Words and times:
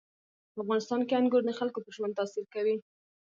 په 0.53 0.57
افغانستان 0.63 1.01
کې 1.07 1.13
انګور 1.19 1.43
د 1.45 1.51
خلکو 1.59 1.83
پر 1.85 1.91
ژوند 1.97 2.17
تاثیر 2.19 2.45
کوي. 2.53 2.75